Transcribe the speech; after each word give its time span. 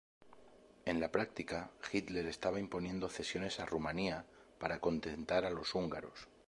En 0.83 0.99
la 0.99 1.11
práctica, 1.11 1.69
Hitler 1.91 2.25
estaba 2.25 2.59
imponiendo 2.59 3.07
cesiones 3.07 3.59
a 3.59 3.67
Rumanía 3.67 4.25
para 4.57 4.79
contentar 4.79 5.45
a 5.45 5.51
los 5.51 5.75
húngaros. 5.75 6.27